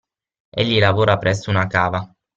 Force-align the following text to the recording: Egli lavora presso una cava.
Egli 0.49 0.79
lavora 0.79 1.19
presso 1.19 1.51
una 1.51 1.67
cava. 1.67 2.11